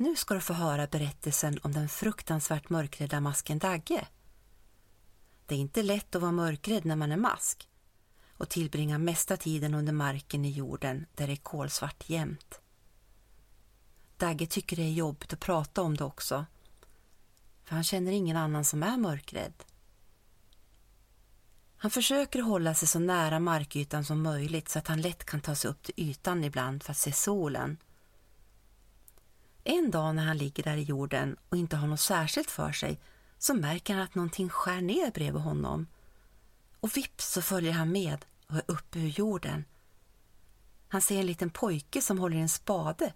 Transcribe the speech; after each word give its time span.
Nu 0.00 0.16
ska 0.16 0.34
du 0.34 0.40
få 0.40 0.52
höra 0.52 0.86
berättelsen 0.86 1.58
om 1.62 1.72
den 1.72 1.88
fruktansvärt 1.88 2.70
mörkrädda 2.70 3.20
masken 3.20 3.58
Dagge. 3.58 4.08
Det 5.46 5.54
är 5.54 5.58
inte 5.58 5.82
lätt 5.82 6.14
att 6.14 6.22
vara 6.22 6.32
mörkrädd 6.32 6.84
när 6.84 6.96
man 6.96 7.12
är 7.12 7.16
mask 7.16 7.68
och 8.32 8.48
tillbringa 8.48 8.98
mesta 8.98 9.36
tiden 9.36 9.74
under 9.74 9.92
marken 9.92 10.44
i 10.44 10.50
jorden 10.50 11.06
där 11.14 11.26
det 11.26 11.32
är 11.32 11.36
kolsvart 11.36 12.10
jämt. 12.10 12.60
Dagge 14.16 14.46
tycker 14.46 14.76
det 14.76 14.82
är 14.82 14.92
jobbigt 14.92 15.32
att 15.32 15.40
prata 15.40 15.82
om 15.82 15.96
det 15.96 16.04
också, 16.04 16.46
för 17.64 17.74
han 17.74 17.84
känner 17.84 18.12
ingen 18.12 18.36
annan 18.36 18.64
som 18.64 18.82
är 18.82 18.96
mörkrädd. 18.96 19.64
Han 21.76 21.90
försöker 21.90 22.42
hålla 22.42 22.74
sig 22.74 22.88
så 22.88 22.98
nära 22.98 23.40
markytan 23.40 24.04
som 24.04 24.22
möjligt 24.22 24.68
så 24.68 24.78
att 24.78 24.88
han 24.88 25.00
lätt 25.00 25.24
kan 25.24 25.40
ta 25.40 25.54
sig 25.54 25.70
upp 25.70 25.82
till 25.82 25.94
ytan 25.96 26.44
ibland 26.44 26.82
för 26.82 26.90
att 26.90 26.98
se 26.98 27.12
solen. 27.12 27.76
En 29.64 29.90
dag 29.90 30.14
när 30.14 30.24
han 30.26 30.38
ligger 30.38 30.62
där 30.62 30.76
i 30.76 30.82
jorden 30.82 31.36
och 31.48 31.56
inte 31.56 31.76
har 31.76 31.88
något 31.88 32.00
särskilt 32.00 32.50
för 32.50 32.72
sig 32.72 33.00
så 33.38 33.54
märker 33.54 33.94
han 33.94 34.02
att 34.02 34.14
någonting 34.14 34.48
skär 34.48 34.80
ner 34.80 35.10
bredvid 35.10 35.42
honom. 35.42 35.86
Och 36.80 36.96
vips 36.96 37.32
så 37.32 37.42
följer 37.42 37.72
han 37.72 37.92
med 37.92 38.24
och 38.46 38.56
är 38.56 38.62
uppe 38.66 38.98
ur 38.98 39.08
jorden. 39.08 39.64
Han 40.88 41.02
ser 41.02 41.20
en 41.20 41.26
liten 41.26 41.50
pojke 41.50 42.02
som 42.02 42.18
håller 42.18 42.36
en 42.36 42.48
spade 42.48 43.12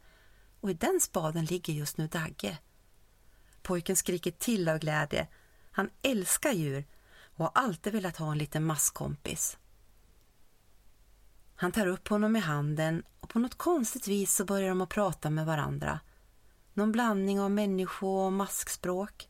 och 0.61 0.71
i 0.71 0.75
den 0.75 1.01
spaden 1.01 1.45
ligger 1.45 1.73
just 1.73 1.97
nu 1.97 2.07
Dagge. 2.07 2.59
Pojken 3.63 3.97
skriker 3.97 4.31
till 4.31 4.69
av 4.69 4.79
glädje. 4.79 5.27
Han 5.71 5.91
älskar 6.03 6.53
djur 6.53 6.85
och 7.37 7.45
har 7.45 7.53
alltid 7.55 7.93
velat 7.93 8.17
ha 8.17 8.33
en 8.33 8.39
liten 8.39 8.65
masskompis. 8.65 9.59
Han 11.55 11.73
tar 11.73 11.87
upp 11.87 12.09
honom 12.09 12.37
i 12.37 12.41
handen 12.41 13.03
och 13.21 13.29
på 13.29 13.39
något 13.39 13.55
konstigt 13.55 14.09
vis 14.09 14.35
så 14.35 14.45
börjar 14.45 14.69
de 14.69 14.81
att 14.81 14.89
prata 14.89 15.31
med 15.31 15.47
varandra. 15.47 16.01
Någon 16.77 16.93
blandning 16.93 17.41
av 17.41 17.51
människo 17.51 18.07
och 18.07 18.33
maskspråk. 18.33 19.29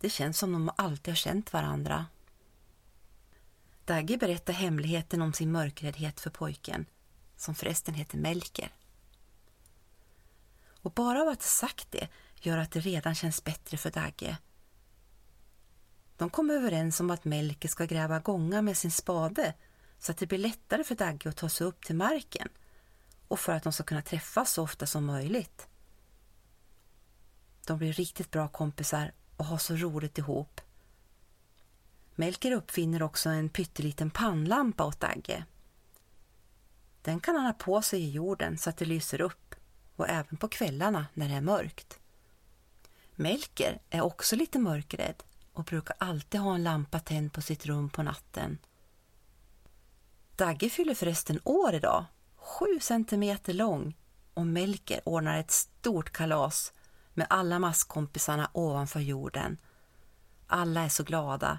Det 0.00 0.10
känns 0.10 0.38
som 0.38 0.52
de 0.52 0.70
alltid 0.76 1.12
har 1.12 1.16
känt 1.16 1.52
varandra. 1.52 2.06
Dagge 3.84 4.16
berättar 4.16 4.52
hemligheten 4.52 5.22
om 5.22 5.32
sin 5.32 5.52
mörkräddhet 5.52 6.20
för 6.20 6.30
pojken, 6.30 6.86
som 7.36 7.54
förresten 7.54 7.94
heter 7.94 8.18
Melker. 8.18 8.72
Och 10.82 10.92
bara 10.92 11.22
av 11.22 11.28
att 11.28 11.42
ha 11.42 11.48
sagt 11.48 11.90
det 11.90 12.08
gör 12.34 12.58
att 12.58 12.70
det 12.70 12.80
redan 12.80 13.14
känns 13.14 13.44
bättre 13.44 13.76
för 13.76 13.90
Dagge. 13.90 14.38
De 16.16 16.30
kommer 16.30 16.54
överens 16.54 17.00
om 17.00 17.10
att 17.10 17.24
Melker 17.24 17.68
ska 17.68 17.84
gräva 17.84 18.18
gångar 18.18 18.62
med 18.62 18.76
sin 18.76 18.90
spade 18.90 19.54
så 19.98 20.12
att 20.12 20.18
det 20.18 20.26
blir 20.26 20.38
lättare 20.38 20.84
för 20.84 20.94
Dagge 20.94 21.28
att 21.28 21.36
ta 21.36 21.48
sig 21.48 21.66
upp 21.66 21.84
till 21.84 21.96
marken 21.96 22.48
och 23.28 23.40
för 23.40 23.52
att 23.52 23.62
de 23.62 23.72
ska 23.72 23.84
kunna 23.84 24.02
träffas 24.02 24.52
så 24.52 24.62
ofta 24.62 24.86
som 24.86 25.04
möjligt. 25.04 25.68
De 27.68 27.78
blir 27.78 27.92
riktigt 27.92 28.30
bra 28.30 28.48
kompisar 28.48 29.12
och 29.36 29.44
har 29.44 29.58
så 29.58 29.76
roligt 29.76 30.18
ihop. 30.18 30.60
Melker 32.14 32.52
uppfinner 32.52 33.02
också 33.02 33.28
en 33.28 33.48
pytteliten 33.48 34.10
pannlampa 34.10 34.84
åt 34.84 35.00
Dagge. 35.00 35.44
Den 37.02 37.20
kan 37.20 37.36
han 37.36 37.44
ha 37.44 37.52
på 37.52 37.82
sig 37.82 38.00
i 38.00 38.10
jorden 38.10 38.58
så 38.58 38.70
att 38.70 38.76
det 38.76 38.84
lyser 38.84 39.20
upp 39.20 39.54
och 39.96 40.08
även 40.08 40.36
på 40.36 40.48
kvällarna 40.48 41.06
när 41.14 41.28
det 41.28 41.34
är 41.34 41.40
mörkt. 41.40 41.98
Melker 43.14 43.80
är 43.90 44.00
också 44.00 44.36
lite 44.36 44.58
mörkrädd 44.58 45.22
och 45.52 45.64
brukar 45.64 45.96
alltid 45.98 46.40
ha 46.40 46.54
en 46.54 46.64
lampa 46.64 47.00
tänd 47.00 47.32
på 47.32 47.42
sitt 47.42 47.66
rum 47.66 47.90
på 47.90 48.02
natten. 48.02 48.58
Dagge 50.36 50.70
fyller 50.70 50.94
förresten 50.94 51.40
år 51.44 51.74
idag, 51.74 52.04
sju 52.36 52.80
centimeter 52.80 53.52
lång 53.52 53.96
och 54.34 54.46
Melker 54.46 55.00
ordnar 55.04 55.38
ett 55.38 55.50
stort 55.50 56.10
kalas 56.10 56.72
med 57.18 57.26
alla 57.30 57.58
maskkompisarna 57.58 58.50
ovanför 58.52 59.00
jorden. 59.00 59.58
Alla 60.46 60.84
är 60.84 60.88
så 60.88 61.04
glada. 61.04 61.58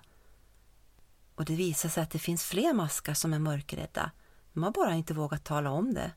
Och 1.35 1.45
det 1.45 1.55
visar 1.55 1.89
sig 1.89 2.03
att 2.03 2.11
det 2.11 2.19
finns 2.19 2.43
fler 2.43 2.73
maskar 2.73 3.13
som 3.13 3.33
är 3.33 3.39
mörkrädda. 3.39 4.11
De 4.53 4.63
har 4.63 4.71
bara 4.71 4.93
inte 4.93 5.13
vågat 5.13 5.43
tala 5.43 5.71
om 5.71 5.93
det. 5.93 6.11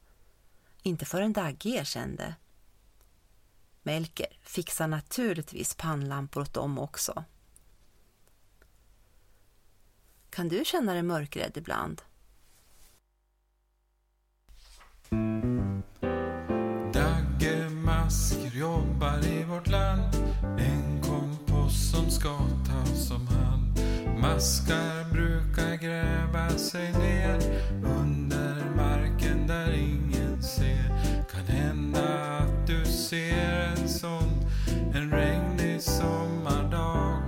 Inte 0.82 1.04
förrän 1.04 1.32
Dagge 1.32 1.68
erkände. 1.68 2.34
Melker 3.82 4.26
fixar 4.42 4.86
naturligtvis 4.86 5.74
pannlampor 5.74 6.40
åt 6.42 6.54
dem 6.54 6.78
också. 6.78 7.24
Kan 10.30 10.48
du 10.48 10.64
känna 10.64 10.92
dig 10.92 11.02
mörkrädd 11.02 11.56
ibland? 11.56 12.02
Maskar 24.22 25.12
brukar 25.12 25.76
gräva 25.76 26.48
sig 26.48 26.92
ner 26.92 27.38
under 27.84 28.64
marken 28.76 29.46
där 29.46 29.72
ingen 29.72 30.42
ser. 30.42 30.94
Kan 31.32 31.56
hända 31.56 32.38
att 32.38 32.66
du 32.66 32.84
ser 32.84 33.74
en 33.76 33.88
sån 33.88 34.42
en 34.94 35.10
regnig 35.10 35.82
sommardag. 35.82 37.22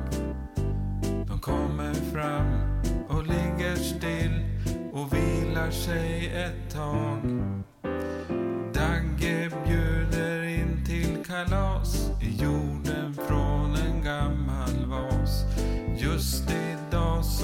De 1.28 1.40
kommer 1.40 1.94
fram 1.94 2.80
och 3.08 3.26
ligger 3.26 3.76
still 3.76 4.44
och 4.92 5.12
vilar 5.12 5.70
sig 5.70 6.32
ett 6.34 6.74
tag. 6.74 7.20
Dagge 8.74 9.50
bjuder 9.66 10.42
in 10.42 10.84
till 10.86 11.24
kalas 11.26 12.10
i 12.22 12.42
jorden 12.42 13.14
från 13.28 13.74
en 13.74 14.04
gammal 14.04 14.86
vas. 14.86 15.44
Just 15.96 16.53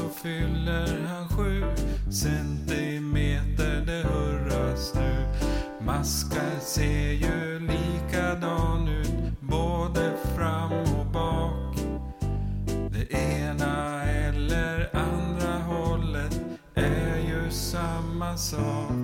så 0.00 0.08
fyller 0.08 1.06
han 1.06 1.28
sju 1.28 1.64
centimeter, 2.10 3.84
det 3.86 4.02
hurras 4.08 4.94
nu. 4.94 5.26
Maskar 5.80 6.60
ser 6.60 7.12
ju 7.12 7.60
likadan 7.60 8.88
ut 8.88 9.40
både 9.40 10.12
fram 10.36 10.72
och 10.72 11.06
bak. 11.06 11.76
Det 12.92 13.12
ena 13.12 14.04
eller 14.04 14.90
andra 14.96 15.58
hållet 15.58 16.40
är 16.74 17.16
ju 17.16 17.50
samma 17.50 18.36
sak. 18.36 18.99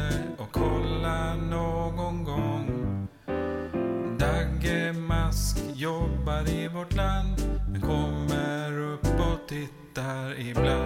Ställe 0.00 0.22
och 0.38 0.52
kolla 0.52 1.34
någon 1.34 2.24
gång. 2.24 3.06
Dagge 4.18 4.92
Mask 4.92 5.58
jobbar 5.74 6.48
i 6.48 6.68
vårt 6.68 6.96
land 6.96 7.60
men 7.72 7.80
kommer 7.80 8.78
upp 8.78 9.04
och 9.04 9.48
tittar 9.48 10.40
ibland. 10.40 10.79